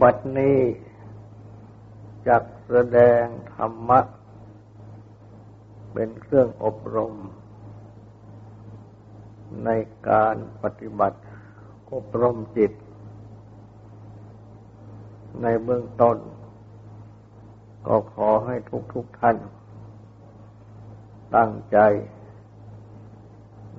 [0.00, 0.58] บัดนี้
[2.28, 4.00] จักแสดงธรรมะ
[5.92, 7.14] เป็นเครื่องอบรม
[9.64, 9.70] ใน
[10.08, 11.18] การปฏิบัติ
[11.92, 12.72] อบรมจิต
[15.42, 16.16] ในเบื้องต้น
[17.86, 19.36] ก็ขอให้ทุกทุกท่าน
[21.36, 21.78] ตั้งใจ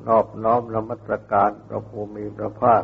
[0.08, 2.84] นอบน้อมระมัตรการพระภูมิพระภาค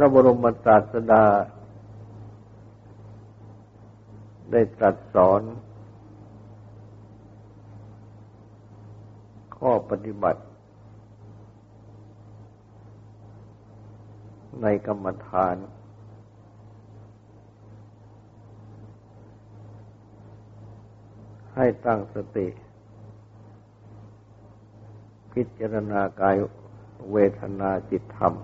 [0.00, 1.24] ระบรมศาสดา
[4.50, 5.42] ได้ตรัสสอน
[9.56, 10.42] ข้อปฏิบัติ
[14.62, 15.56] ในกรรมฐาน
[21.54, 22.48] ให้ตั้งสติ
[25.32, 26.36] พิจารณากาย
[27.12, 28.34] เวทนาจิตธรรม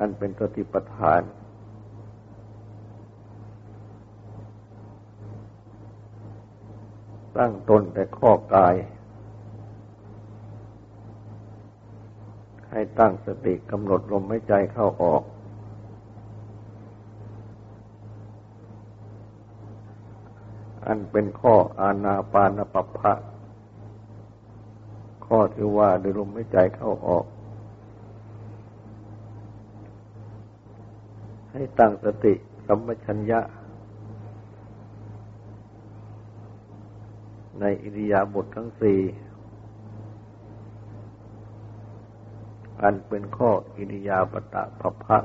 [0.00, 1.22] อันเป็นสติปัฏฐาน
[7.38, 8.74] ตั้งตนแต่ข้อกาย
[12.70, 15.22] ให้ตั้งสติกำหนดลมหายใจเข้าออก
[20.86, 23.12] อันเป็นข้ออาณาปานปัปพะ
[25.26, 27.24] ข้อที่ว่าด้วยลมหายใจเข้าออก
[31.60, 32.34] ให้ตั้งสติ
[32.66, 33.40] สัมปชัญญะ
[37.60, 39.00] ในอิริยาบถททั้งสี่
[42.82, 45.18] อันเป็นข้ออิริยาบตะภพะ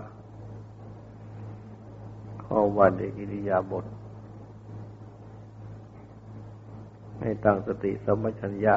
[2.46, 3.86] ข้อวันในอิริยาบถ
[7.22, 8.76] ให้ตั้งสติสัมปชัญญะ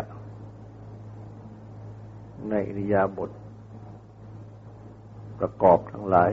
[2.51, 3.31] ในอิริยาบถ
[5.39, 6.33] ประกอบทั้งหลาย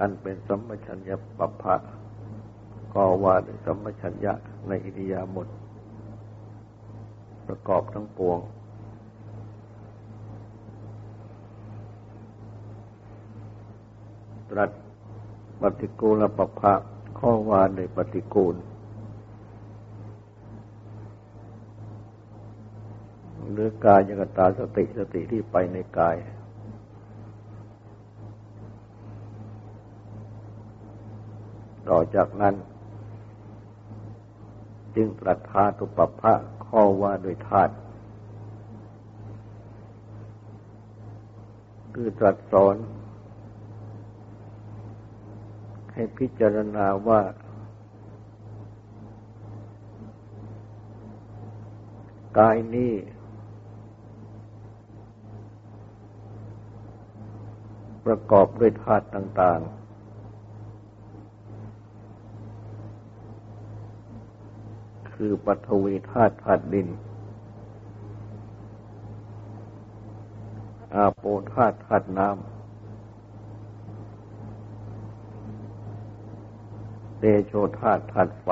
[0.00, 1.74] อันเป็นสัมปชัญญะปัปพะ
[2.94, 4.32] ก็ว่าด้วยสัมปชัญญะ
[4.68, 5.48] ในอิริยาบถ
[7.46, 8.38] ประกอบทั้งปวง
[14.50, 14.70] ตรัส
[15.60, 16.72] ปฏิกูลปัปพะ
[17.18, 18.56] ข้อว่าในปฏิกูล
[23.52, 26.16] หรือกายยกตาสติสติที่ไปในกาย
[31.90, 32.54] ต่อจากนั้น
[34.94, 36.34] จึงตรัสธาตุปภะ
[36.66, 37.74] ข้อว่าโดยธาตุ
[41.94, 42.76] คือตรัสสอน
[45.92, 47.20] ให้พิจารณาว่า
[52.38, 52.92] กายนี้
[58.06, 59.83] ประกอบด้วยธาตุต่าง ๆ
[65.26, 66.88] คือปฐวีธาตุธาตุดิน
[70.94, 78.48] อาโปธาตุธาตุน้ำ เตโชธาตุธาตุไฟ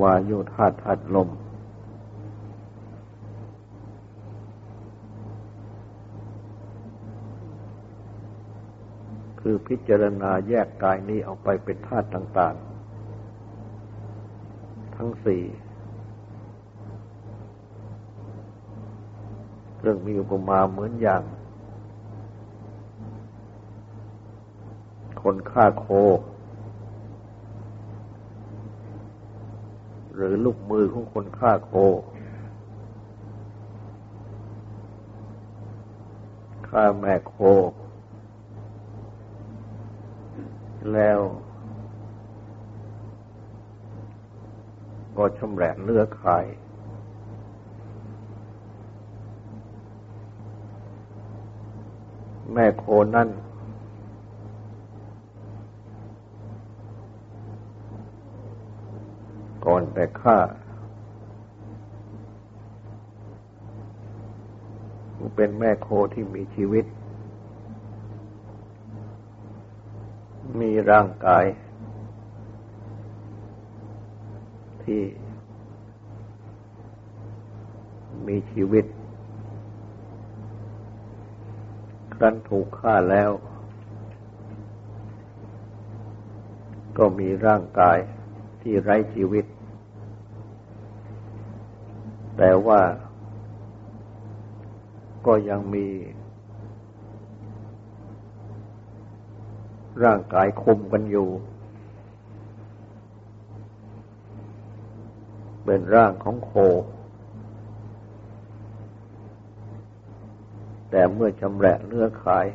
[0.00, 1.28] วายุธาตุธาตุลม
[9.40, 12.69] คือพิจารณาแยกกายนี้ออกไปเป็นธาตุต่างๆ
[15.02, 15.42] ทั้งสี่
[19.80, 21.22] เรื่องมีอุปมาเหมือนอย่าง
[25.22, 25.86] คนฆ่าโค
[30.14, 31.72] หรือลูกมือของคนฆ่าโค
[36.68, 37.36] ฆ่าแม่โค
[40.92, 41.20] แล้ว
[45.22, 46.46] ก็ชำแหละเนื้อขาย
[52.52, 52.84] แม่โค
[53.14, 53.28] นั่น
[59.64, 60.38] ก่อนแต่ฆ่า
[65.34, 66.84] เป็นแม่โคที่มีชีวิต
[70.60, 71.44] มีร่างกาย
[74.90, 75.06] ที่
[78.26, 78.84] มีชีวิต
[82.14, 83.30] ครั้นถูกฆ่าแล้ว
[86.98, 87.98] ก็มีร่างกาย
[88.60, 89.44] ที่ไร้ชีวิต
[92.36, 92.80] แต่ว่า
[95.26, 95.86] ก็ยังมี
[100.04, 101.28] ร่างกายคุมกันอยู่
[105.72, 106.52] เป็นร่างของโค
[110.90, 112.46] แต่เมื่อชำแหละเนื้อขาย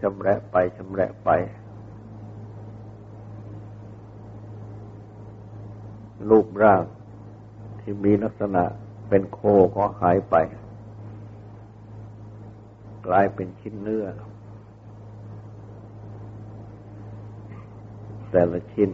[0.00, 1.28] ชำแหละไปชำแหละไป
[6.28, 6.82] รูปร่าง
[7.80, 8.64] ที่มีลักษณะ
[9.08, 9.40] เป็นโค
[9.76, 10.36] ก็หายไป
[13.06, 14.06] กลายเป็นชิ้นเนื้อ
[18.30, 18.90] แต่ละชิ้น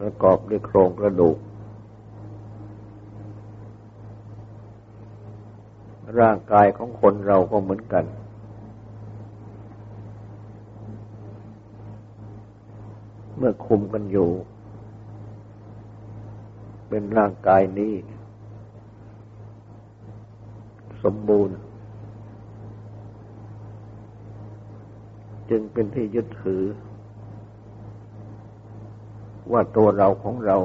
[0.00, 1.38] ประกอบด้วยโครงกระดูก
[6.20, 8.04] ร่างกายของคนเราก็เหมือนกัน
[13.36, 14.30] เมื่อคุมกันอยู่
[16.88, 17.94] เป็นร่างกายนี้
[21.02, 21.56] สมบูรณ์
[25.50, 26.62] จึงเป็นที่ยึดถือ
[29.52, 30.56] ว่าตัวเราของเรา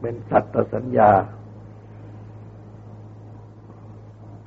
[0.00, 1.10] เป็นสัตว์สัญญา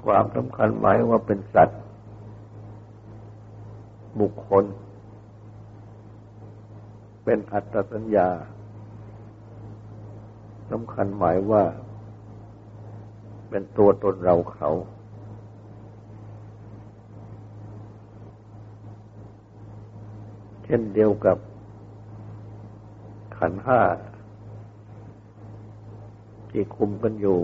[0.05, 1.81] ความสำคัญหมายว่าเป็นสัตว์
[4.19, 4.65] บุคคล
[7.23, 8.29] เป็นอัตสัญญา
[10.71, 11.63] สำคัญหมายว่า
[13.49, 14.69] เป็นตัวตนเราเขา
[20.69, 21.37] เช่นเดียวกับ
[23.37, 23.81] ขันห้า
[26.49, 27.39] ที่คุมกันอยู่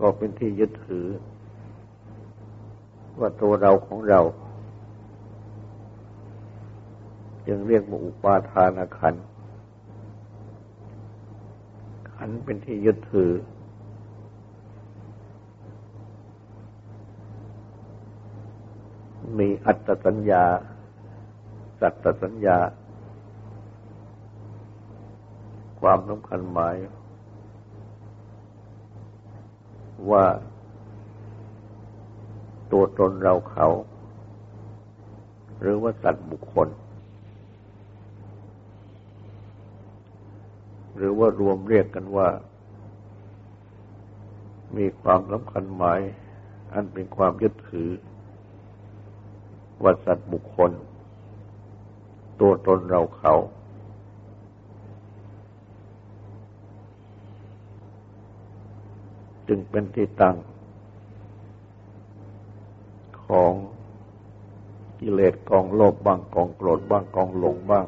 [0.00, 1.06] ก็เป็นที่ยึดถือ
[3.18, 4.20] ว่าตัวเราของเรา
[7.46, 9.14] จึงเรียกว่าอุปาทานขัน
[12.14, 13.32] ขันเป็นที่ยึดถือ
[19.38, 20.44] มีอัตสัญญา
[21.82, 22.58] สัตสัญญา
[25.80, 26.74] ความสำคัญหมาย
[30.10, 30.24] ว่า
[32.72, 33.68] ตัวตนเราเขา
[35.60, 36.68] หรือว่าสัตว์บุคคล
[40.96, 42.28] หรือว่ารวมเรียกกันว่า
[44.76, 46.00] มีความสำคัญหมาย
[46.72, 47.90] อันเป็นความยึดถือ
[49.82, 50.70] ว่าสัตว์บุคคล
[52.42, 53.34] ตัวตนเราเขา
[59.48, 60.36] จึงเป็นที่ตั้ง
[63.26, 63.52] ของ
[65.00, 67.86] กิเลสกองโลภบ้างกองโกรธบ้างกองหลงบ้าง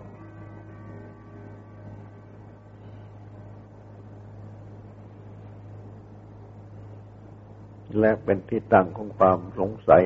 [7.98, 10.02] และเป็นที่ตั้งของความสงสัย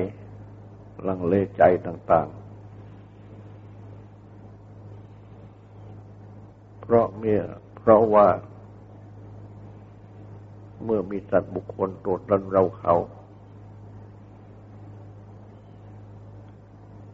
[1.07, 2.48] ลังเลใจต่าง ๆ
[6.91, 7.41] เพราะเมื่อ
[7.79, 8.27] เพราะว่า
[10.83, 12.95] เมื่อมีสัตว์บุคคลตัวตนเราเขา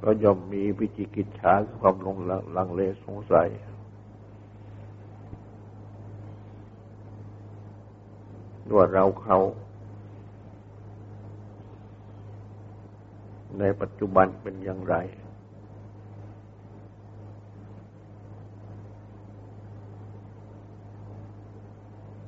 [0.04, 2.18] ก็ย่อมมีวิจิกิจฉาความลง
[2.58, 3.50] ลังเลสงสัย
[8.76, 9.40] ว่าเราเขา
[13.60, 14.96] ในปัจจุบันเป็นอย่างไร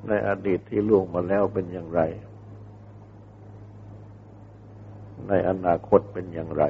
[0.08, 2.02] ในอดีตที่ล่วงมาแล้วเป็นอย่างไร
[5.28, 6.64] ในอนาคตเป็นอย่างไร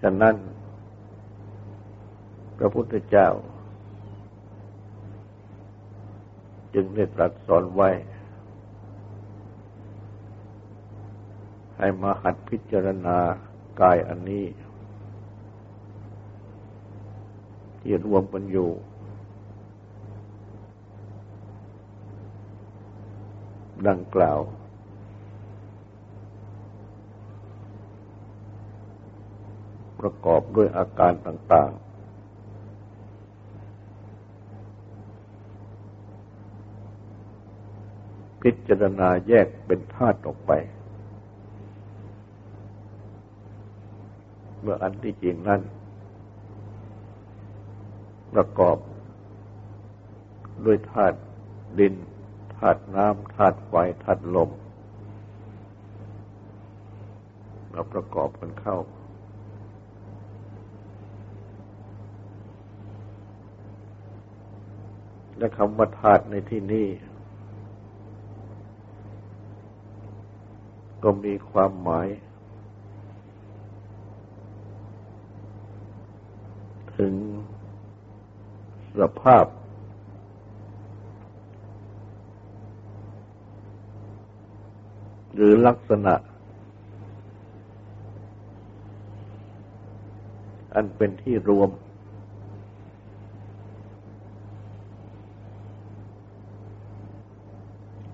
[0.00, 0.34] ฉะนั้น
[2.58, 3.28] พระพุทธเจ้า
[6.74, 7.90] จึงได้ตรัสสอนไว้
[11.78, 13.18] ให้มาหัดพิจารณา
[13.80, 14.44] กายอันนี้
[17.88, 18.70] ที่รวมกันอยู่
[23.88, 24.38] ดังกล่าว
[30.00, 31.88] ประกอบด้วยอาการต่างๆ
[38.42, 40.52] พิจารณาแยกเป็นธาตุออกไป
[44.60, 45.62] เมื่ออันที่จริงนั้น
[48.34, 48.76] ประกอบ
[50.64, 51.18] ด้วยธาตุ
[51.78, 51.94] ดิน
[52.56, 54.50] ธาตุน้ำธาตุไฟธาตุลม
[57.72, 58.78] มาประกอบกันเข้า
[65.38, 66.88] และคำว่าธาตุในที่นี้
[71.02, 72.08] ก็มีความหมาย
[76.98, 77.14] ถึง
[78.98, 79.46] สภาพ
[85.34, 86.14] หรือลักษณะ
[90.74, 91.70] อันเป็นที่รวม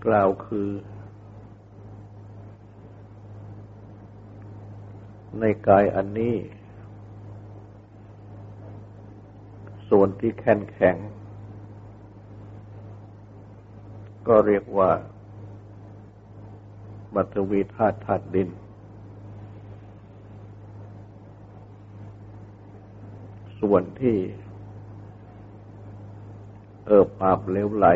[0.07, 0.69] กล่าวคือ
[5.41, 6.35] ในกายอันนี้
[9.91, 10.97] ส่วนที่แข็งแข็ง
[14.29, 14.91] ก็เรียกว่า
[17.15, 18.49] มัตวีธาตุธาตุดิน
[23.61, 24.17] ส่วนที่
[26.87, 27.87] เอิบอาบเลวไหล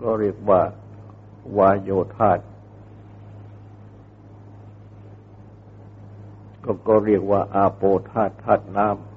[0.00, 0.62] ก็เรียกว่า
[1.58, 2.42] วายโยธาตุ
[6.70, 9.08] ก็ก็เรียกว่าอาโปธาตุธาตุน้ำ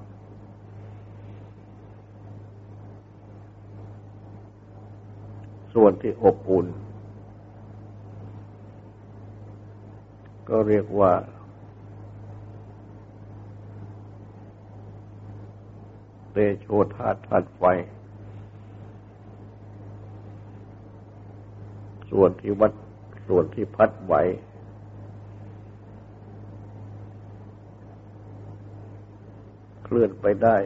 [5.74, 6.66] ส่วนที่อบอุ่น
[10.48, 11.12] ก็เรียกว่า
[16.32, 16.66] เตโช
[16.96, 17.62] ธาตุธาตุไฟ
[22.10, 22.72] ส่วนที่วัด
[23.28, 24.14] ส่วนที่พัดไหว
[29.81, 30.56] เค ลื่อนไปได้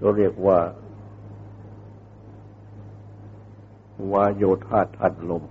[0.00, 0.58] ก็เรียกว่า
[4.12, 5.44] วาโยธาตุธาตลม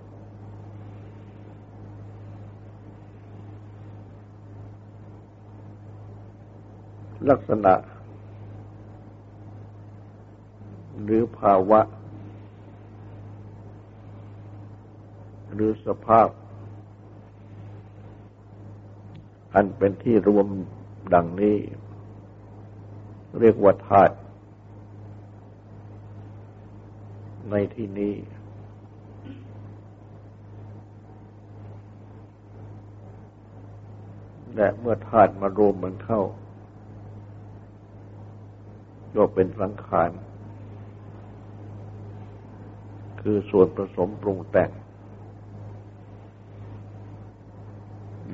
[7.29, 7.73] ลักษณะ
[11.03, 11.81] หรือภาวะ
[15.53, 16.27] หรือสภาพ
[19.55, 20.47] อันเป็นที่รวม
[21.13, 21.57] ดังนี้
[23.39, 24.15] เรียกว่าธาตุ
[27.51, 28.15] ในที่นี้
[34.55, 36.21] และเมื่อธาตุมารวมมันเข้า
[39.15, 40.11] ก็เป็นสังขาร
[43.21, 44.71] คือส่วนผสมปรุงแต่ง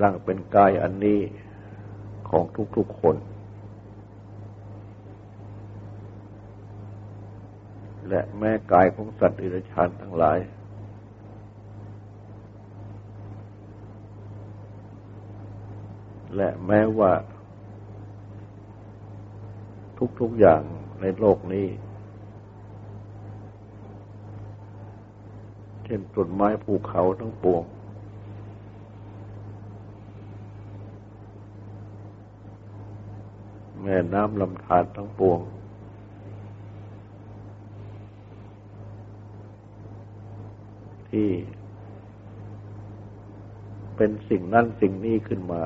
[0.01, 1.19] ดังเป็นกายอันนี้
[2.29, 2.43] ของ
[2.77, 3.15] ทุกๆคน
[8.09, 10.39] และแม้กายของสัตว์อิรชานทั้งหลาย
[16.35, 17.11] และแม้ว่า
[20.19, 20.61] ทุกๆอย่าง
[21.01, 21.67] ในโลกนี้
[25.85, 27.63] เช่นต้นไม้ภูเขาทั้งปวง
[33.83, 35.39] แม่น้ำลำธารทั้งปวง
[41.09, 41.29] ที่
[43.95, 45.61] เป็นสิ่งนั้นสิ่งนี้ขึ้นมา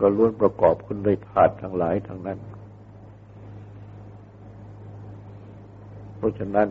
[0.00, 2.38] ก็ล้วนประกอบขึ้นด้วยธาตุทั้งหลายทั้งนั้น
[6.16, 6.68] เพราะฉะนั้น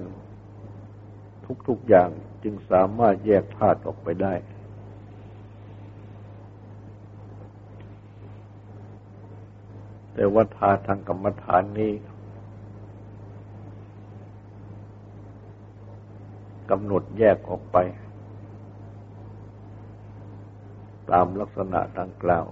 [1.67, 2.09] ทุกๆอย่าง
[2.43, 4.33] จึงสามารถแยกธาตุออกไปได้
[10.13, 11.93] แต่ว่าธาทางกรรมฐานนี้
[16.69, 17.77] กำหนดแยกออกไป
[21.11, 22.45] ตามลักษณะดังกล่าว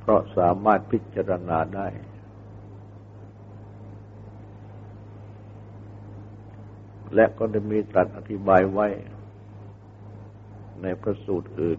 [0.00, 1.88] เพราะสามารถพิจารณาได้
[7.14, 8.86] และก็ได้มีตรัสอธิบายไว้
[10.82, 11.76] ในพระสูตรอื่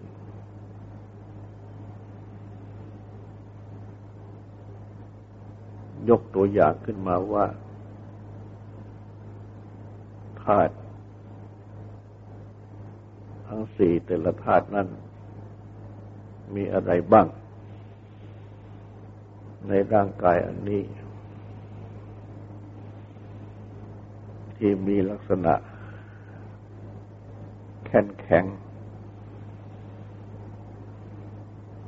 [6.10, 7.46] ยกตัวอย่างขึ้นมาว่า
[10.42, 10.74] ธาตุ
[13.46, 14.88] ทั้งสี่แต่ละธาตุนั้น
[16.54, 17.26] มีอะไรบ้าง
[19.68, 20.82] ในร่างกายอันนี้
[24.56, 25.54] ที่มีลักษณะ
[27.86, 28.44] แข็งแข็ง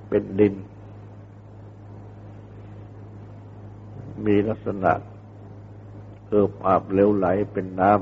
[0.08, 0.54] เป็นดิน
[4.26, 4.92] มีลักษณะ
[6.26, 7.92] เอิบอาบเลวไหลเป็นน้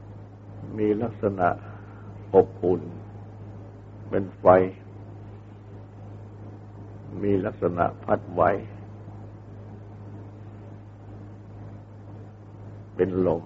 [0.00, 1.48] ำ มีลักษณะ
[2.34, 2.82] อบอุ่น
[4.08, 4.46] เป็นไฟ
[7.22, 8.42] มีลักษณะพัดไหว
[12.94, 13.42] เป็นลม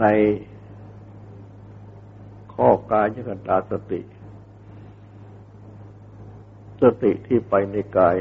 [0.00, 0.04] ใน
[2.54, 4.00] ข้อกายยกันตาสติ
[6.82, 8.16] สติที่ไปในกาย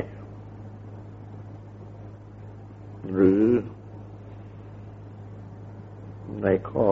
[3.14, 3.46] หรือ
[6.44, 6.88] ในข้อ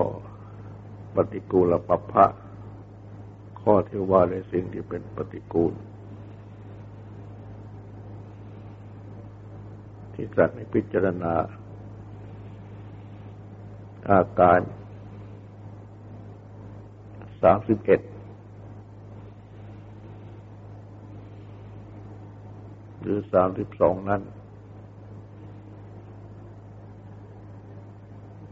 [1.16, 2.26] ปฏิกูลปัปพะ
[3.62, 5.74] ข้อที่ว่าในสิ่งที่เป็นปฏิกูล
[10.14, 11.34] ที่ตรัสในพิจารณา
[14.12, 14.60] อาการ
[17.42, 18.02] สามสิบเอ็ด
[23.06, 24.22] หรือสามสิบสองนั้น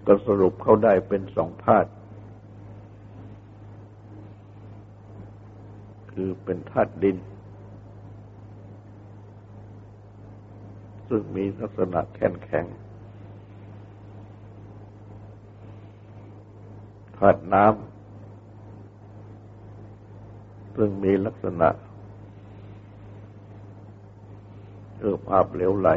[0.07, 1.89] ก็สรุปเขาได้เป็นสองธาตุ
[6.11, 7.17] คือเป็นธาตุดิน
[11.07, 12.65] ซึ่งมีลักษณะแข็งแข็ง
[17.17, 17.75] ธาตุน้ำ
[20.75, 21.69] ซึ่งมีลักษณะ
[25.03, 25.89] เอือบอาบเหลวไหล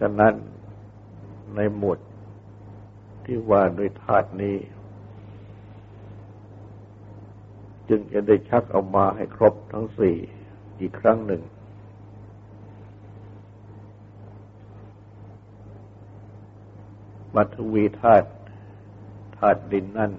[0.00, 0.34] ฉะนั้น
[1.54, 1.98] ในหมวด
[3.24, 4.56] ที่ว่าโดยธาตุนี้
[7.88, 10.16] จึงจะได้ชักเอามาให้ครบทั้งสี่
[10.80, 11.42] อีกครั้งหนึ่ง
[17.34, 18.28] มัทวีธาตุ
[19.36, 20.12] ธาตุดินนั่น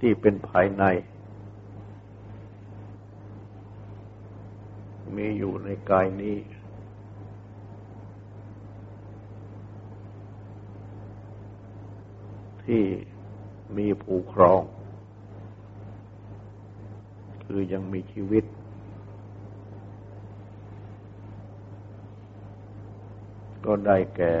[0.00, 0.84] ที่เป็นภายใน
[5.16, 6.36] มีอยู่ในกายนี้
[12.64, 12.82] ที่
[13.76, 14.62] มีผู้ครอง
[17.44, 18.44] คือยังมีชีวิต
[23.64, 24.34] ก็ได้แก่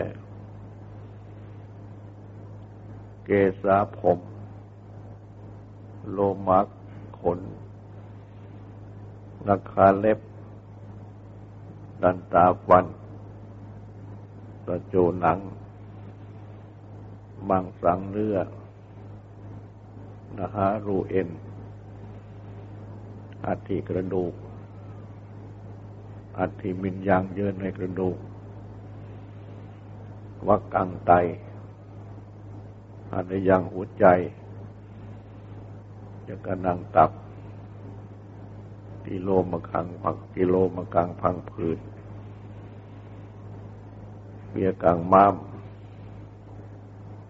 [3.24, 3.30] เก
[3.62, 4.29] สาผม
[6.10, 6.66] โลมัก
[7.20, 7.40] ขน
[9.48, 10.18] นักคาเล็บ
[12.02, 12.86] ดันตาฟัน
[14.66, 15.38] ตะโจหนัง
[17.48, 18.36] มังสังเนื้อ
[20.38, 21.28] นะฮะรูเอ็น
[23.46, 24.34] อัฐิกระดูก
[26.38, 28.16] อัฐิมินยางเยินในกระดูก
[30.48, 31.12] วักกังไต
[33.12, 34.06] อันยังหัวใจ
[36.32, 37.10] จะกระนังตับ
[39.08, 41.78] กิโลมะคังผักกิโลมะกังพังผืน
[44.50, 45.34] เบียกังม้าม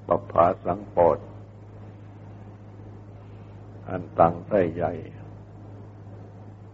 [0.07, 1.19] ปภาสังปอด
[3.89, 4.93] อันตังไส้ใหญ่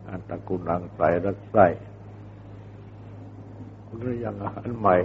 [0.09, 1.67] อันตะกุนังใสรักไส้
[3.97, 4.97] หรือยังอาหารใหม่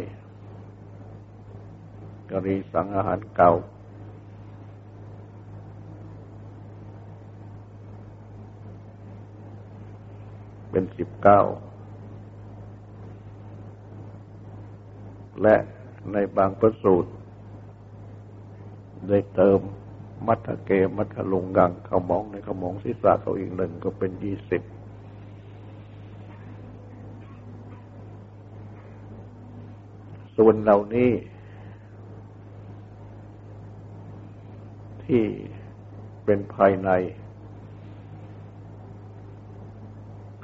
[2.30, 3.52] กรีสังอาหารเก่า
[10.72, 11.42] เป็นสิบเก้า
[15.42, 15.56] และ
[16.14, 17.12] ในบางพระสูตร
[19.10, 19.60] ได้เติม
[20.28, 24.62] มัทเกมัทลุงกังเขามองในเขามองศีรษะเขาอีกหนึ่งก็เป็นยี่สิบ
[30.38, 31.12] ส่วนเหล่านี้
[35.04, 35.24] ที่
[36.26, 36.90] เป็นภายใน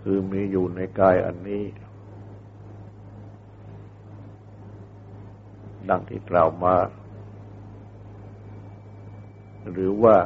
[0.10, 1.63] คือมีอยู่ในกายอันนี้
[5.89, 6.76] ดังที่กล่าวมา
[9.72, 10.17] หรือว่า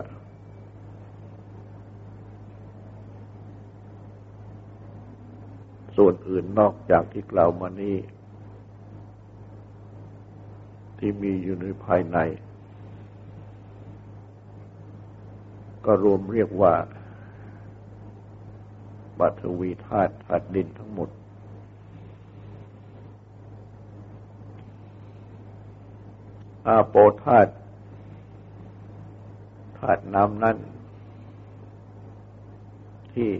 [5.97, 7.97] ส่วนอื่นนอกจากที่กล่าวมานี้
[10.97, 12.17] ที่มีอยู่ในภายใน
[15.85, 16.73] ก็รวมเรียกว่า
[19.21, 21.09] ปัทวีธาตุธาตุดินทั้งหมด
[26.67, 27.51] อาโปธาตุ
[29.77, 30.57] ธาตุน้ำนั่น
[33.13, 33.31] ที่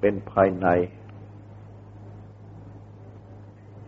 [0.00, 0.66] เป็นภายใน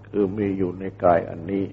[0.08, 1.64] คือมีอยู่ในกายอันนี้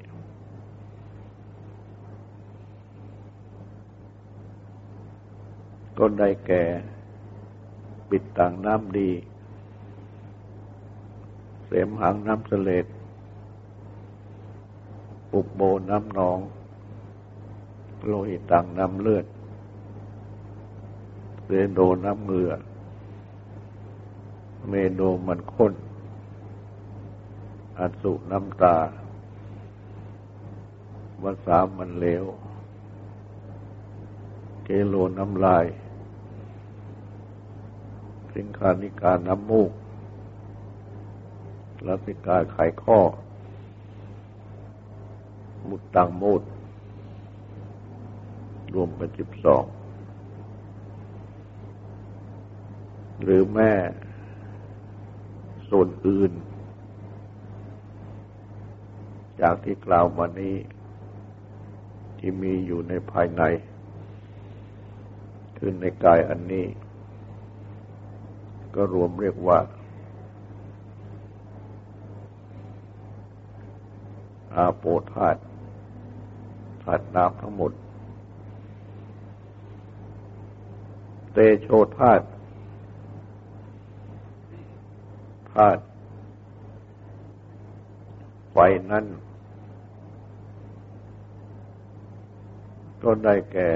[5.97, 6.63] ก็ได้แก่
[8.09, 9.11] ปิดต่างน้ำดี
[11.65, 12.85] เสมหังน้ำเสลด
[15.31, 16.39] ปุบโบน้ำหนอง
[18.05, 19.25] โลหิตต่างน้ำเลือด
[21.47, 22.51] เรโดน้ำเงือ
[24.69, 25.73] เมโดมันข้น
[27.79, 28.77] อสุน้ำตา
[31.23, 32.25] วสามันเหลว
[34.63, 35.65] เกโลน้ำลาย
[38.35, 39.71] สิงคานิการน้ำมูก
[41.87, 42.99] ลาสิกาไขข้อ
[45.67, 46.41] มุดตังมูด
[48.73, 49.65] รวมเป็นสิบสอง
[53.23, 53.73] หรือแม่
[55.69, 56.31] ส่วนอื่น
[59.41, 60.55] จากที่กล่าวมานี้
[62.17, 63.43] ที่มีอยู่ในภายใน
[65.57, 66.65] คือในกายอันนี้
[68.75, 69.59] ก็รวมเรียกว่า
[74.55, 75.39] อาโปธาตุ
[76.83, 77.71] ธาตุน้ำทั้งหมด
[81.33, 82.25] เตโชธาตุ
[85.53, 85.81] ธาตุ
[88.51, 88.57] ไฟ
[88.91, 89.05] นั้น
[93.03, 93.69] ก็ได้แก่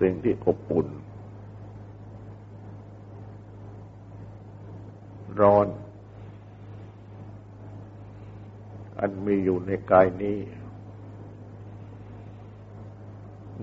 [0.00, 0.88] สิ่งที่อบอุ่น
[5.42, 5.66] ร้อน
[8.98, 10.38] อันมีอยู่ในกายนี้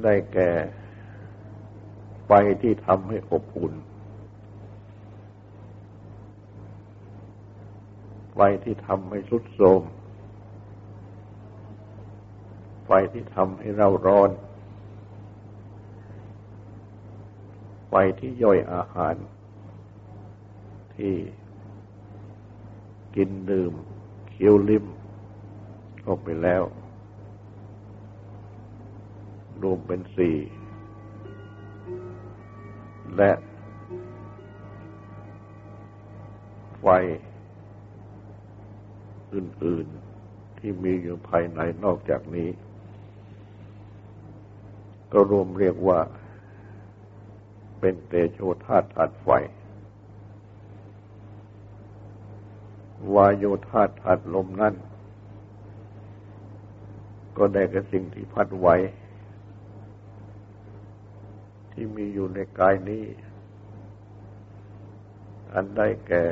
[0.04, 0.52] ได้แก่
[2.26, 3.74] ไฟที่ทำให้อบอุ่น
[8.34, 9.82] ไฟที่ทำให้สุดโทม
[12.86, 14.30] ไฟที่ทำให้เราร้อน
[17.90, 19.16] ไฟที่ย่อยอาหาร
[20.96, 21.16] ที่
[23.22, 23.74] กินดื่ม
[24.32, 24.86] เคี้ยวลิ้ม
[26.08, 26.64] ออกไปแล้ว
[29.62, 30.38] รวมเป็นสี่
[33.16, 33.32] และ
[36.80, 36.86] ไฟ
[39.34, 39.88] อื่น
[40.24, 42.50] ๆ ที่มีอยู่ภายในนอกจากนี้
[45.12, 46.00] ก็รวมเรียกว่า
[47.80, 49.30] เป็นเตโชธาตุธาตุไฟ
[53.14, 54.76] วายโยธาธาตุลมนั่น
[57.38, 58.68] ก็ได้กับสิ่งที่พัดไหว
[61.72, 63.04] ที่มีอยู่ในกายนี้
[65.54, 66.26] อันได้แก่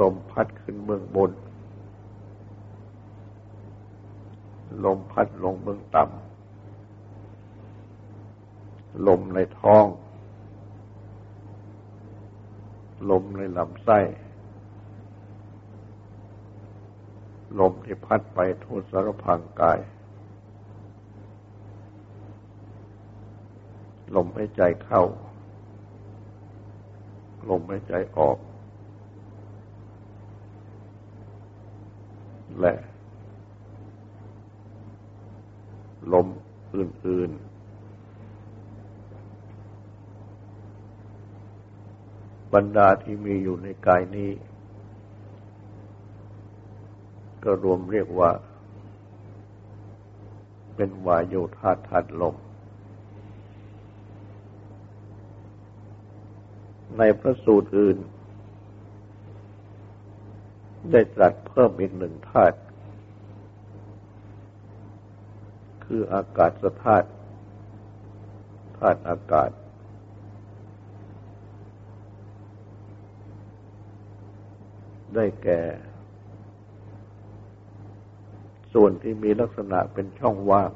[0.00, 1.32] ลมพัดขึ้นเมืองบน
[4.84, 9.84] ลมพัดลงเมืองต่ำ ลมในท้อง
[13.10, 14.00] ลมในลำไส้
[17.60, 19.78] ลมที่พัดไปทั่วสารพังกาย
[24.16, 25.02] ลมให้ใจเข้า
[27.50, 28.38] ลมให้ใจออก
[32.60, 32.74] และ
[36.12, 36.26] ลม
[36.76, 37.53] อื่น ๆ
[42.54, 44.30] บรรดาที่มีอยู่ในกายนี้
[47.44, 48.30] ก็รวมเรียกว่า
[50.76, 52.36] เป็นวายโยธาธาตุลม
[56.98, 57.98] ในพระสูตรอื่น
[60.90, 62.58] ได้ตรัสเพิ่มอีกหนึ่งธาตุ
[65.84, 66.52] คืออากาศ
[66.84, 67.08] ธาตุ
[68.78, 69.50] ธาตุอากาศ
[75.14, 75.60] ได้แก่
[78.72, 80.72] ส่วนที่มีลักษณะเป็นช่องว่าง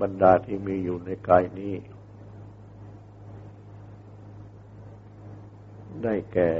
[0.00, 1.74] บรรดาที่มีอยู่ในกายนี้
[6.02, 6.50] ได้แก่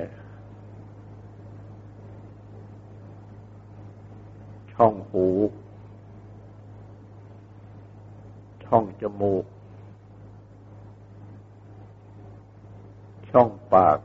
[4.73, 5.27] ช่องหู
[8.65, 9.45] ช่องจมูก
[13.31, 13.99] ช่องปาก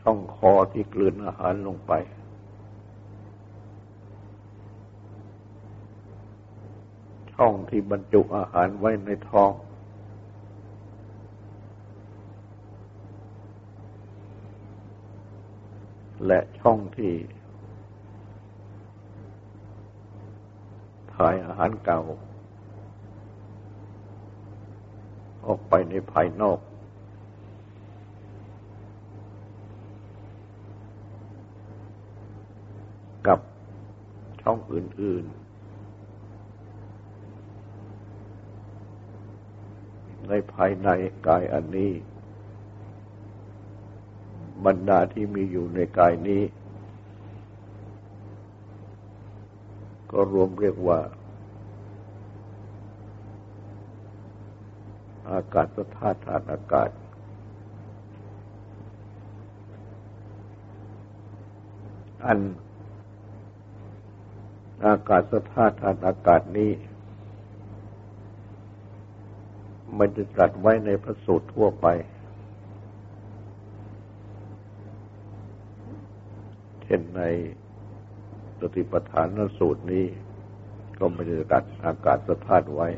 [0.00, 1.92] ช่องคอที่กลืนอาหารลงไป
[7.34, 9.52] ช่องที่บรรจุอาหารไว้ในท้อง
[16.26, 17.12] และช่องที่
[21.14, 22.00] ถ่ายอาหารเก่า
[25.54, 26.58] ออกไปในภายนอก
[33.26, 33.40] กับ
[34.42, 35.44] ช่องอื่น ๆ
[40.28, 40.88] ในภายใน
[41.26, 41.92] กายอันนี้
[44.64, 46.42] บรรดาที่มีอยู่ในกายนี้
[50.10, 51.00] ก็รวมเรียกว่า
[55.34, 55.66] อากาศ
[55.96, 56.90] ธาตุธาตุอากาศ
[62.24, 62.38] อัน
[64.86, 66.72] อากาศธาตุธาตุอากาศนี้
[69.98, 71.86] มันจะตรัสไว้ในพระสูตรทั่วไป
[76.82, 77.22] เช่นใน
[78.60, 80.04] สติปัฏฐานสูตรนี้
[80.98, 82.88] ก็ไม่ได้ตัดอากาศสธาตุไว้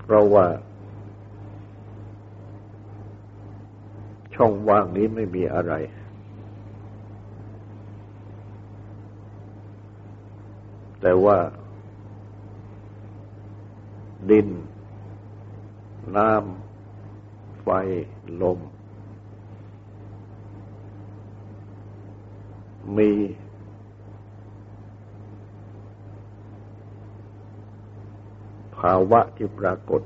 [0.11, 0.45] ราะว่า
[4.35, 5.73] ช่องว่างนี้ไม่มีอะไร
[11.01, 11.37] แต่ว่า
[14.29, 14.47] ดิน
[16.17, 17.67] น้ำ ไฟ
[18.41, 18.59] ลม
[22.97, 23.11] มี
[28.81, 30.01] ภาวะที่ปรากฏ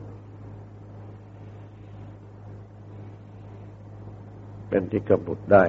[4.68, 5.64] เป็นที่กำหนดได้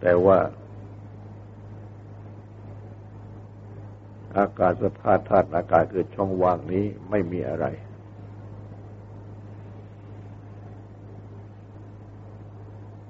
[0.00, 0.38] แต่ว่า
[4.36, 7.66] อากาศธาตุธาตุอากาศเกิดช่องว่างนี้ไม่มีอะไร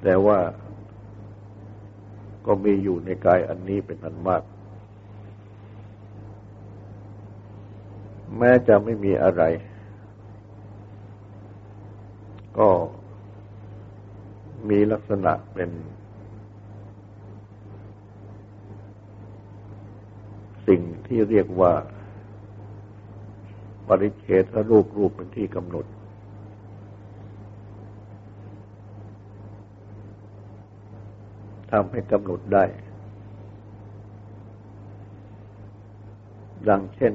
[0.02, 0.38] แต่ว่า
[2.46, 4.42] ก็มีอยู่ในกายอันนี้เป็นอันมาก
[8.38, 9.42] แม้จะไม่มีอะไร
[12.58, 12.68] ก็
[14.68, 15.70] มีลักษณะเป็น
[20.66, 21.72] สิ่งที่เรียกว่า
[23.88, 25.86] ปริเฉทรูปรูปเป็นที่กำหนด
[31.70, 32.64] ทำให้กำหนดได้
[36.68, 37.12] ดังเช่น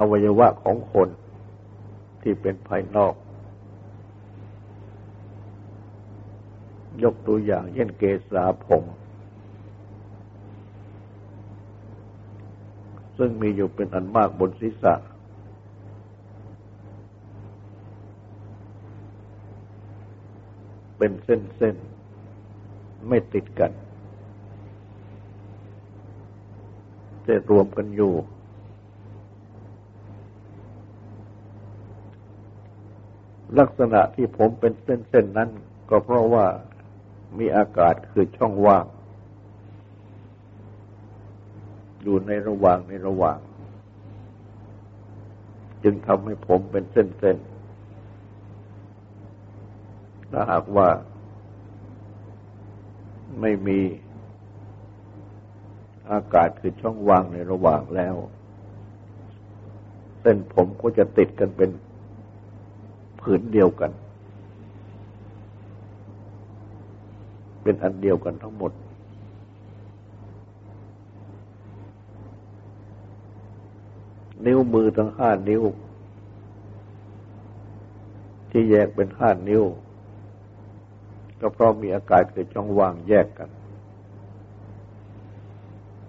[0.00, 1.08] อวัยวะของคน
[2.22, 3.14] ที่เป็นภายนอก
[7.02, 8.84] ยกตัวอย่างเช่นเกษาผม
[13.18, 14.94] ซึ่งมีอยู่เป็นอันมากบนศีรษะ
[20.96, 23.72] เป็นเส้นๆ ไม่ติดกัน
[27.24, 28.12] แต่รวมกันอยู่
[33.58, 35.50] ลักษณะที่ผมเป็นเส้นๆนั้น
[35.90, 36.46] ก็เพราะว่า
[37.38, 38.84] มีอากาศคือช่องว่าง
[42.02, 43.38] อยู่ในระหว่างในระหว่าง
[45.82, 47.50] จึงทำให้ผมเป็นเส้นๆ
[50.32, 50.88] ถ้าหากว่า
[53.40, 53.80] ไม่มี
[56.12, 58.16] อากาศคือช่องว่างในระหว่างแล้ว
[60.20, 61.70] เส้นผมก็จะติดกันเป็น
[63.22, 63.90] ผืนเดียวกัน
[67.62, 68.72] เป็นอันเดียวกันทั้งหมด
[74.46, 75.62] นิ้วมือทั้งห้านิ้ว
[78.50, 79.64] ที่แยกเป็นห้านิ้ว
[81.40, 83.50] ก็เพราะมีอากาศเกิดช่องว่างแยกกัน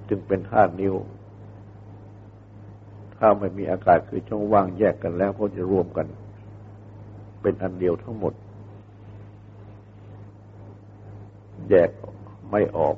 [0.07, 0.95] จึงเป็นห้านิ้ว
[3.17, 6.07] ถ้าไม่มีอากาศคือช่องว่างแยกกันแล้วก็จะรวมกัน
[7.41, 8.33] เป็นอันเดียวทั้งหมด
[11.69, 11.89] แยก
[12.51, 12.95] ไม่ออก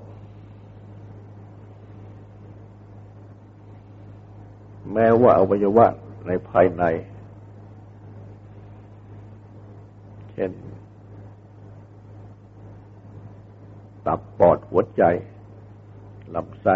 [4.93, 5.88] แม้ว่าอวัยวะ
[6.27, 6.84] ในภายใน
[10.32, 10.51] เช่น
[14.06, 15.03] ตับปอดหัวใจ
[16.36, 16.75] ลำไส้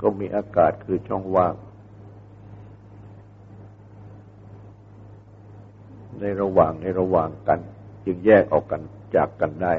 [0.00, 1.54] ก็มีอากาศคือช่องว่าง
[6.24, 7.60] ในระหว่างในระหว่างกัน
[8.04, 8.82] จึงแยกออกกัน
[9.16, 9.74] จากกันได้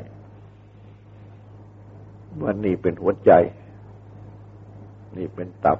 [2.41, 3.31] ว่านี่เป็นหัวใจ
[5.17, 5.79] นี่เป็นตับ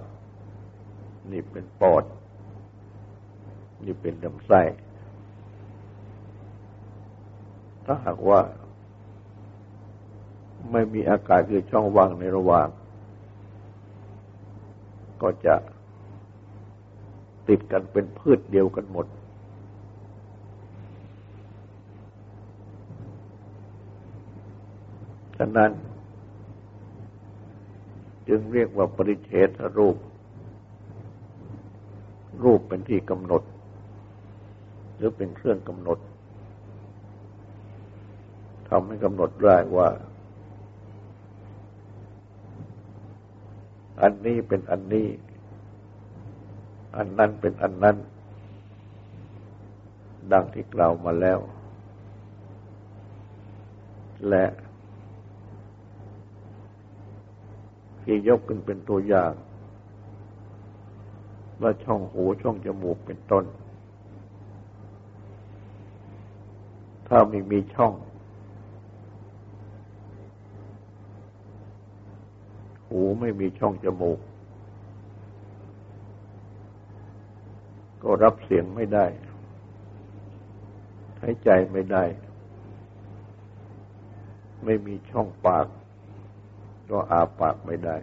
[1.32, 2.04] นี่เป็นปอด
[3.86, 4.62] นี่เป็นลำไส้
[7.86, 8.40] ถ้าหากว่า
[10.72, 12.68] ไม่มีอากาศคือช่องว่างในระหว่าง
[15.22, 15.56] ก็จะ
[17.48, 19.08] ติดกันเป็นพืชเดียวกันหมด
[25.38, 25.72] ฉะนั้น
[28.28, 29.98] จึงเรียกว่าปริเฉทรูป
[32.44, 33.44] รูปเป็นที่กำหนด
[34.96, 36.00] หรือเป็นเครื่องกำหนด
[38.70, 39.90] ทำให้กำหนดได้ว่า
[44.02, 45.08] อันนี้เป็นอันนี้
[46.98, 47.98] อันนั้นเป็นอันนั้น
[50.32, 51.40] ดังที่กล่าวมาแล้ว
[54.30, 54.46] และ
[58.06, 59.34] ที่ยกขึ้นเป็นตัวอย่าง
[61.62, 63.46] ว่าช่องหูช่องจมูกเป็นต้น
[67.08, 67.94] ถ้าไม่มีช่อง
[72.88, 74.20] หูไม่มีช่องจมูก
[78.02, 79.06] ก็รับเสียงไม่ได้
[81.22, 82.04] หายใจไม่ได้
[84.64, 85.68] ไม่มีช่องปาก
[86.90, 87.96] ก็อาปากไม่ได้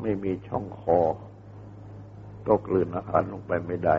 [0.00, 0.98] ไม่มีช่องคอ
[2.46, 3.96] ก็กลืนอาหารลงไปไม่ได้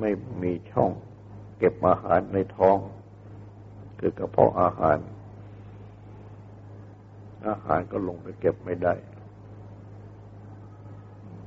[0.00, 0.10] ไม่
[0.42, 0.90] มีช่อง
[1.58, 2.78] เก็บอาหารในท้อง
[3.98, 4.98] คือกระเพาะอาหาร
[7.48, 8.94] อาหารก็ลงไปเก็บไม่ได้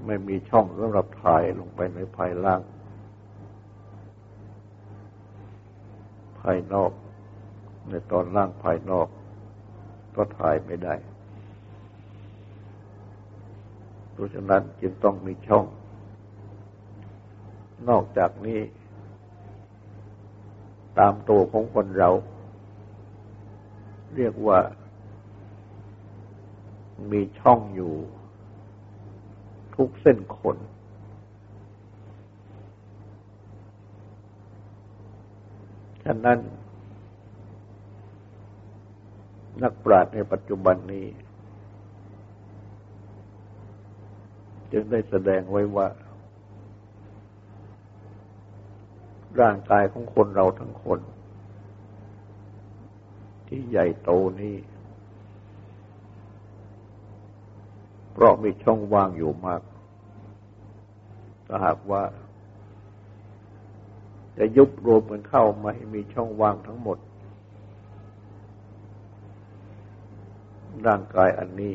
[0.05, 2.61] ไม่มีช่องสำหรับถ่ายลงไปในภายล่าง
[6.39, 6.91] ภายนอก
[7.89, 9.07] ในตอนล่างภายนอก
[10.15, 10.95] ก็ถ่ายไม่ได้
[14.11, 15.65] เพราะฉะนั้นจึงต้องมีช่อง
[17.89, 18.59] นอกจากนี้
[20.99, 22.09] ตามตัวของคนเรา
[24.15, 24.59] เรียกว่า
[27.11, 27.93] มีช่องอยู่
[29.75, 30.57] ทุกเส้นขน
[36.03, 36.39] ฉะนั้น
[39.63, 41.07] นักปราชญ์ในปัจจุบันนี้
[44.71, 45.87] จึงได้แสดงไว้ว่า
[49.39, 50.99] ร่างกายของคนเราทั้งคน
[53.47, 54.55] ที่ใหญ่โตนี้
[58.11, 59.61] เพราะมีช่องว่างอยู่มาก
[61.47, 62.03] ถ้าหากว่า
[64.37, 66.97] จะยุบรวมกันเข้ามาให้มีช่องว่างทั้งหมด
[70.87, 71.73] ร่างกายอันนี้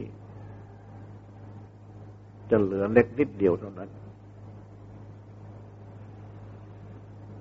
[2.50, 3.90] จะเหลือเล็กนิดเดียวเท่านั้น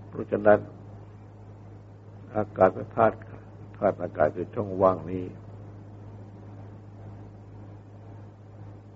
[0.10, 0.60] เพราะฉะนั้น
[2.36, 3.16] อากาศธาตุ
[3.78, 5.26] ธาตุอากาศคือช่องว่างนี้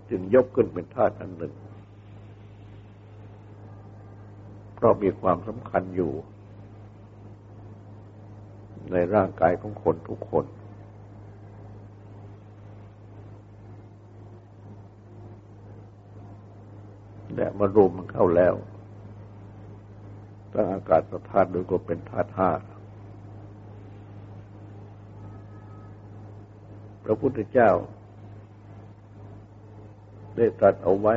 [0.09, 1.53] จึงยกขึ้นเป็นธาตุอันหนึ่ง
[4.75, 6.11] เพราะมีความสำคัญอยู่
[8.91, 10.45] ในร่างกายของคนทุกคน
[17.39, 18.55] และมารวมมันเข้าแล้ว
[20.53, 22.51] ตั้งอากาศธาตุโดยก็เป็นธาตุห้า
[27.09, 27.71] ระพุทธเจ้า
[30.35, 31.15] ได้ตรัสเอาไว้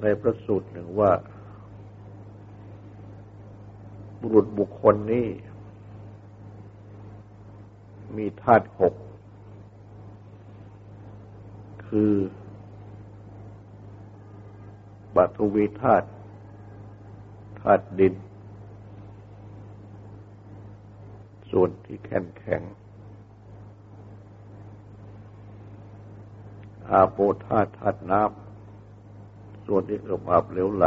[0.00, 1.12] ในพระสูตรหนึ่งว่า
[4.20, 5.28] บุรุษบุคคลนี้
[8.16, 8.94] มีธาตุหก
[11.86, 12.12] คือ
[15.38, 16.08] ปัทวีธาตุ
[17.60, 18.14] ธาตุดิน
[21.50, 22.62] ส่วนที่แข็งแข็ง
[26.90, 30.86] อาโปธาตุธาตุน้ำ ส่วนที่กระมาบเหลวไหล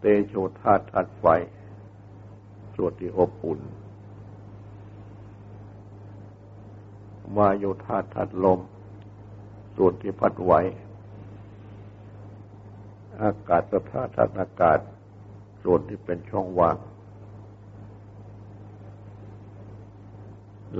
[0.00, 1.24] เตโชธาตุธาตุไฟ
[2.76, 3.60] ส่วนที่อบอุ่น
[7.36, 8.60] วาโยธาตุธาตุลม
[9.80, 10.52] ส่วนที่พัดไหว
[13.22, 14.78] อากาศธาตุธาตุอากาศ
[15.62, 16.76] ส่วนที่เป็นช่องว่าง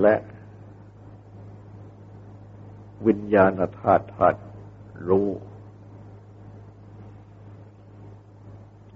[0.01, 0.15] และ
[3.07, 4.41] วิญญาณธาตุธาตุ
[5.09, 5.29] รู้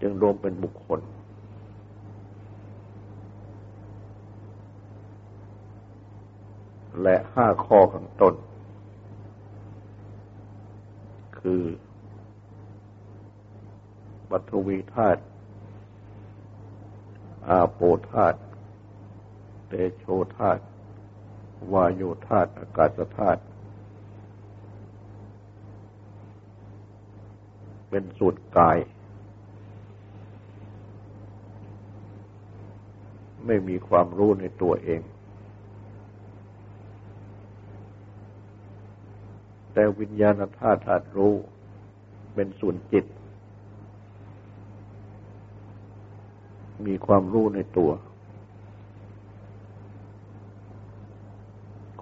[0.01, 1.01] จึงรวมเป็นบุคคล
[7.03, 8.35] และห้าข้อข้างต้น
[11.43, 11.63] คือ
[14.31, 15.23] ปัทวีธาตุ
[17.49, 17.81] อาโป
[18.13, 18.39] ธาตุ
[19.69, 20.05] เตโช
[20.37, 20.63] ธาตุ
[21.73, 23.43] วายุธาตุอากาศธาตุ
[27.89, 28.79] เป็นสูตรกาย
[33.47, 35.01] ไม่มีความรู้ในตัวเอง
[39.73, 41.35] แต่วิญญาณธาตุธาตุรู้
[42.35, 43.05] เป็นส่วนจิต
[46.87, 47.91] มีความรู้ในตัว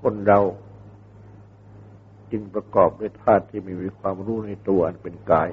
[0.00, 0.40] คนเรา
[2.30, 5.50] จึงประกอบด้วยธาตุที่มีความรู้ในตัวอันเป็นกาย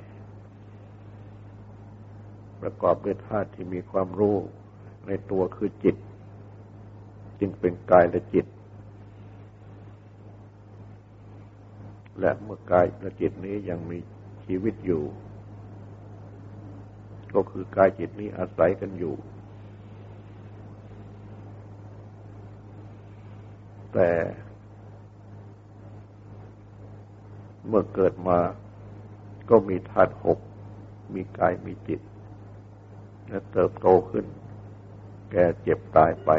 [2.61, 4.35] ประกอบด้วยธาตุที่มีความรู้
[5.07, 5.95] ในตัวคือจิต
[7.39, 8.45] จึงเป็นกายและจิต
[12.19, 13.97] และเมื่อกายและจิตนี้ยังมี
[14.45, 15.03] ชีวิตอยู่
[17.33, 19.15] ก็คือกายจิตนี้อาศัยกันอยู่
[23.93, 24.09] แต่
[27.67, 28.39] เมื่อเกิดมา
[29.49, 30.39] ก็มีธาตุหก
[31.13, 32.01] มีกายมีจิต
[33.27, 34.25] และเติบโตขึ้น
[35.31, 36.29] แก่เจ็บตายไป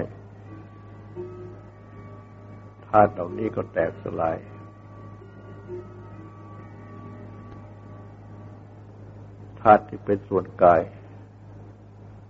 [2.86, 4.36] ธาตุเหล่านี้ก็แตกสลาย
[9.60, 10.80] ธาตุที่เป็นส่วนกาย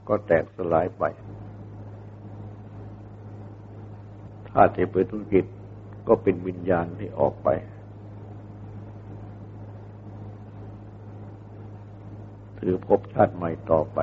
[0.09, 1.05] ก็แตกสลายไป
[4.51, 5.45] ธาตุที่เป็นธุรกิจ
[6.09, 7.49] ก็เป็นวิญญาณที่ออกไป
[12.59, 13.99] ถือพบชาติใหม่ต่อไป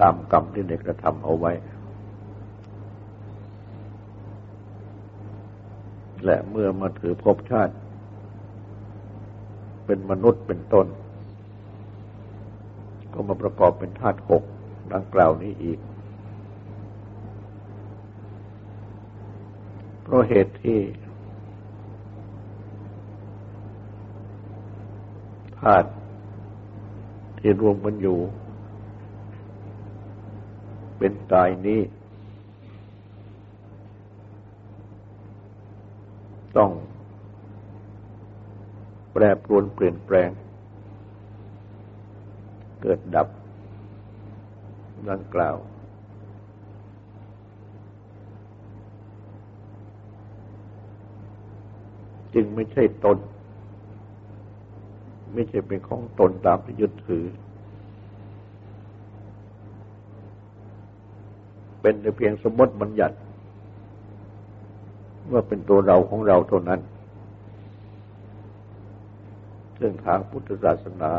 [0.00, 1.52] ตามกรรมที่เด็กกระทำเอาไว้
[6.26, 7.74] และเมื่อมาถือภพชาติ
[9.86, 10.86] เป็นมนุษย์เป็นต้น
[13.12, 14.42] ก็มาประกอบเป็นธาตุหก
[14.92, 15.78] ดังกล่าวนี้อีก
[20.02, 20.80] เพราะเหตุที่
[25.60, 25.88] ธาตุ
[27.38, 28.18] ที่รวมกันอยู่
[30.98, 31.80] เป็นกายนี้
[36.56, 36.70] ต้อง
[39.18, 40.30] แปรปรวนเปลี่ยนแปลง
[42.82, 43.28] เกิดดับ
[45.10, 45.56] ดังกล่าว
[52.34, 53.18] จึงไม่ใช่ตน
[55.34, 57.24] ไม่ใช่เป็นของตนตามที่ยึดถือ
[61.80, 63.16] เป็นแต่เพียงสมมติบัญญัติ
[65.32, 66.82] ว่าเป็นตัวเราของเราเท่านั้น
[69.78, 71.12] ซึ่งทางพุทธศาสนา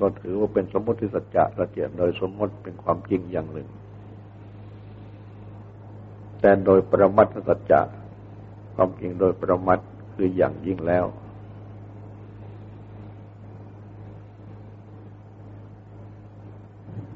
[0.00, 3.68] ก็ถือว่าเป็นสมมติสัจจะละเจียดโดยสมมติเป็นความจริงอย่างหนึ่ง
[6.40, 7.80] แต่โดยประมัตสัจจะ
[8.74, 9.80] ความจริงโดยประมัต
[10.14, 11.06] คืออย่างยิ่งแล้ว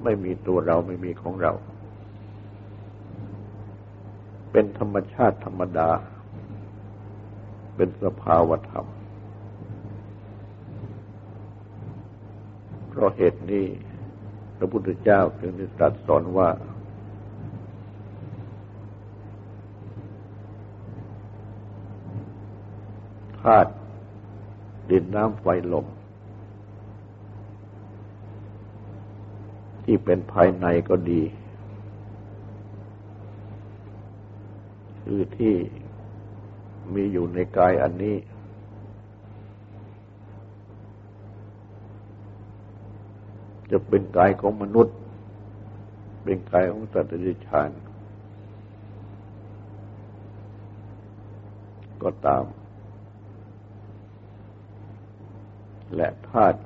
[0.03, 1.53] ไม่มีตัวเราไม่มีของเรา
[4.53, 5.91] เป็นธรรมชาติธรรมดา
[7.77, 8.87] เป็นสภาวธรรม
[12.90, 13.67] เพ ราะเหตุนี้
[14.57, 16.49] พระพุทธเจ้าจึงได้ตรัสสอนว่า
[23.41, 23.71] ธาตุ
[24.91, 25.87] ดินน้ำไฟลม
[29.85, 31.23] ที่เป็นภายในก็ดี
[35.03, 35.55] คือที่
[36.95, 38.17] มีอยู่ในกายอันนี้
[43.71, 44.97] จะเป็นกายของมนุษย์
[46.25, 47.71] เป็นกายของสัตว์เดรัจฉาน
[52.03, 52.45] ก็ตาม
[55.97, 56.59] และธาตุ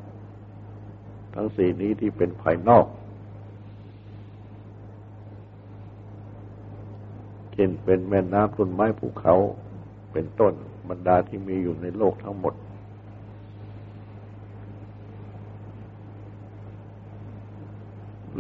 [1.34, 2.86] ทั้งสี่นี้ที่เป็นภายนอก
[7.52, 9.34] เช่นเป็นแม่น้ำต้นไม้ภูเขา
[10.12, 10.52] เป็นต้น
[10.88, 12.54] บรรดาที่มีอยู่ในโลกทั้งหมด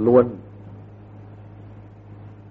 [0.06, 0.26] ล้วน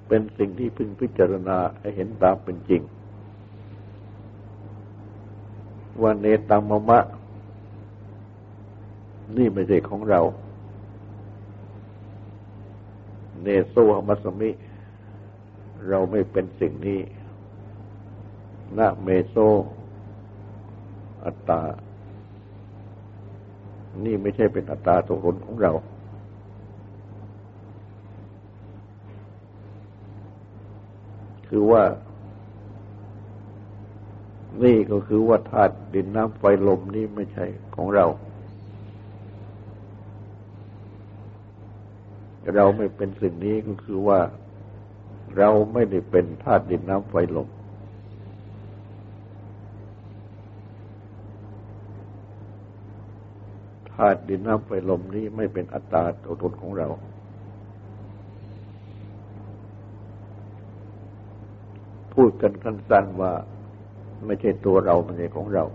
[0.07, 2.81] เป็นสิ่งที่พึงพิจารณาให้เห็นตามเป็นจริง
[6.01, 6.99] ว่าเนตังมะมะ
[9.37, 10.21] นี่ไม่ใช่ของเรา
[13.41, 14.49] เนโซหมัสมิ
[15.89, 16.99] เราไม่เป็นสิ่งนี้
[18.77, 19.35] นะเมโซ
[21.25, 21.61] อัตตา
[24.03, 25.71] นี่ไม่ใช่เป็นอัตตาตัวตนของเรา
[31.55, 31.83] คือว่า
[34.63, 37.45] นี่ก็คือว่าธาตุดินน้ำไฟลมนี่ไม่ใช่
[37.75, 38.05] ของเรา
[42.55, 44.19] เราไม่เป็นสิ่งนี้ก็คือว่า
[45.37, 47.49] เราไม่ได้เป็นธาตุดินน้ำไฟลม
[53.93, 56.89] ธาตุดินน้ำไฟลมนี้ไม่เป็นอัตตาตัวตนของเรา
[62.13, 63.33] พูดกันสั้นๆว่า
[64.25, 65.65] ไม่ใช่ตัวเราไม่ใช่ของเรา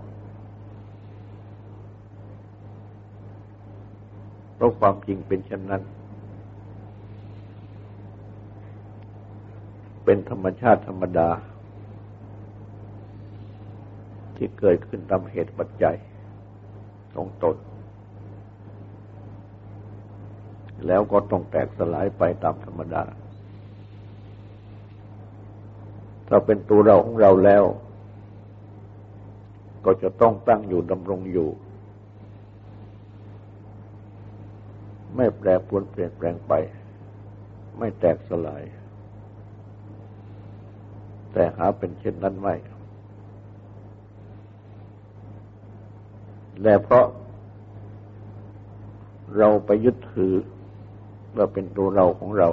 [4.55, 5.83] เพราะความจริงเป็นเช่นนั้น
[10.03, 11.29] เป็นธรรมชาติธรรมดา
[14.35, 15.95] ที่เกิดขึ้นตามเหตุปัจจัย
[17.15, 17.55] ของตน
[20.87, 23.03] แล้วก็ต้องแตกสลายไปตามธรรมดา
[26.29, 27.63] ถ้าเป็นตัวเราของเราแล้ว
[29.85, 31.49] ก็จะต้องตั้งอยู่ดำรงอยู่
[35.15, 36.53] ไม่แปรปรวนเปลี่ยนแปลงไป
[37.77, 38.63] ไม่แตกสลาย
[41.33, 42.55] แต่หาเป็นเช่นนั้นไม่
[46.61, 47.05] และเพราะ
[49.37, 50.33] เราไปยึดถือ
[51.37, 52.49] ว่าเป็นตัวเราของเรา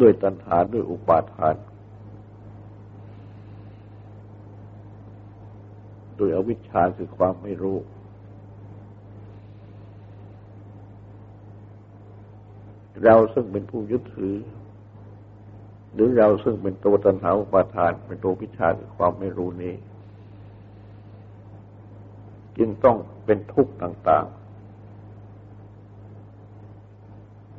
[0.00, 1.56] ด้วยตัณหาด้วยอุปาทาน
[6.16, 7.78] โดยอวิชชาคือความไม่รู้
[13.04, 14.34] เราซึ่งเป็นผู้ยึดถือ
[15.94, 19.74] หรือเราซึ่งเป็นตัวตัณหาอุปาทาน เป็นตัววิชาคือความไม่รู้นี้
[22.58, 24.45] จึงต้องเป็นทุกข์ต่าง ๆ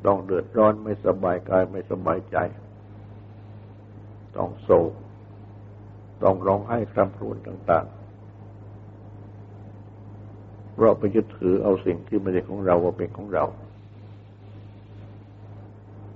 [0.07, 2.37] ต้องเดือดร้อนไม่สบายกายไม่สบายใจ
[4.37, 4.91] ต้องโศก
[6.23, 7.93] ต้องร้องไห้คร่ำครวญต่างๆ
[10.73, 13.45] เพราะไปยึดถือเอาสิ่งที่ไม่ใช่ของเราว่าเป็นของเรา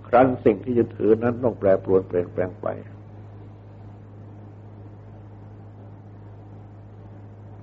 [0.07, 2.67] ครั้นสิ่งที่ยึดถือนั้นต้องแปรปรวนเปลี่ยนแปลงไป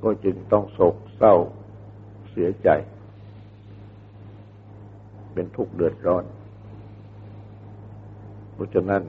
[0.02, 1.34] ก็จึงต้องโศกเศร้า
[2.30, 2.68] เสียใจ
[5.38, 6.24] เป็นทุกข์เดือดร้อน
[8.52, 9.02] เพราะฉะนั้น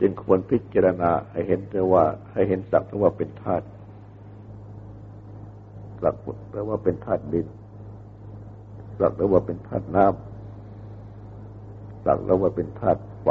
[0.00, 3.66] จึงควรพิจารณาให้เห็นแต่ว่า ให้เห็นสักแต่ว่าเป็นธาตุ
[6.02, 6.14] สัก
[6.52, 7.46] แต่ว่าเป็นธาตุดิน
[8.98, 13.28] สักแต่ว่าเป็นธาตุน้ำสักแต่ว่าเป็นธาตุไฟ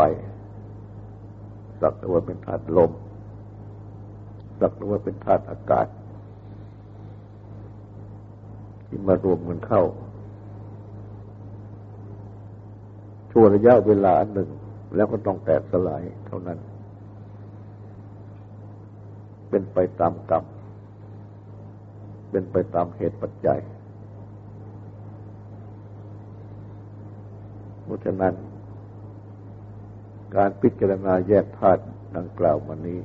[1.82, 2.92] สักแต่ว่าเป็นธาตุลม
[4.60, 5.88] สักแต่ว่าเป็นธาตุอากาศ
[8.96, 9.84] ที่มารวมกันเข้า
[13.36, 14.50] ชั่วระยะเวลาหนึ่ง
[14.96, 16.60] แล้วก็ต้องแตกสลายเท่านั้น
[19.50, 20.44] เป็นไปตามกรรม
[22.32, 23.60] เป็นไปตามเหตุปัจจัย
[27.84, 28.34] เพราะฉะนั้น
[30.36, 31.82] การพิจารณาแยกธาตุ
[32.18, 33.00] ดังกล่าวมานี้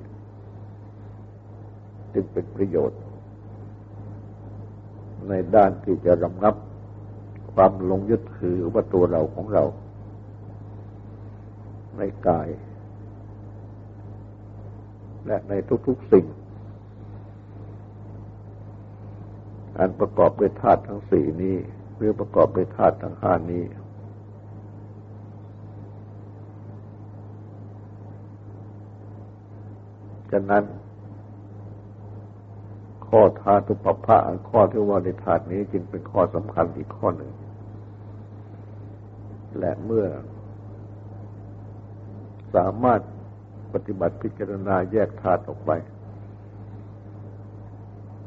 [2.12, 3.00] จึงเป็นประโยชน์
[5.28, 6.54] ในด้านที่จะรำงับ
[7.54, 9.64] ความลงยึดถือว่าตัวเราของเรา
[11.98, 12.48] ในกาย
[15.26, 15.52] และใน
[15.86, 16.26] ทุกๆสิ่ง
[19.78, 21.56] อันประกอบด้วยธาตุทั้งสี่นี้
[21.96, 23.64] หรือประกอบด้วยธาตุทั้งห้านี้
[30.32, 30.64] ฉะนั้น
[33.08, 34.18] ข้อธาตุปภะ
[34.48, 37.32] ข้อที่ว่าในธาตุนี้จึงเป็นข้อสำคัญอีกข้อหนึ่ง
[39.58, 40.06] และเมื่อ
[42.54, 43.00] สามารถ
[43.72, 45.70] ปฏิบัติพิจารณาแยกธาตุออกไป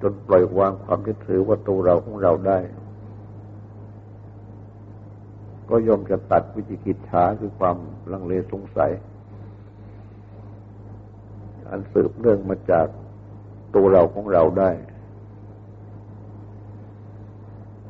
[0.01, 2.59] จนปล่อยวางความยึดถือว่าตัวเราของเราได้
[5.69, 7.77] ก็ยอมจะตัดวิจิกิจฉาคือความ
[8.11, 8.91] ลังเลสงสัย
[11.69, 12.87] อันสืบเนื่องมาจาก
[13.75, 14.71] ตัวเราของเราได้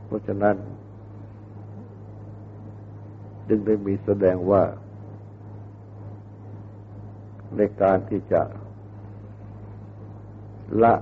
[0.05, 0.55] เพราะฉะนั้น
[3.47, 4.61] จึงได้มีแสดงว่า
[7.57, 8.41] ในการที่จะ
[10.83, 10.93] ละ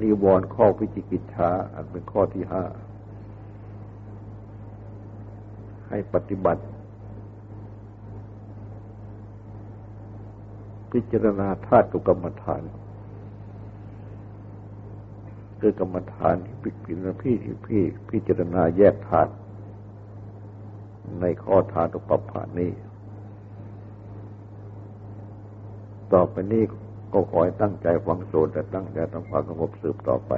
[0.00, 2.64] นิวรณ์ข้อพิจิกิจชาอันเป็นข้อที่ห้า
[5.88, 6.62] ให้ปฏิบัติ
[10.92, 12.62] พิจารณาธาตุกรรมฐาน
[15.60, 19.32] คือกรรมฐานที่พิจารณาพี่ที่พี่พิจารณาแยกธาตุ
[21.20, 22.70] ในข้อธาตุปปานี้
[26.14, 26.62] ต่อไปนี้
[27.12, 30.32] ก็ขอให้ตั้งใจฟังโสดแต่ตั้งใจทำความสงบสืบต่อไป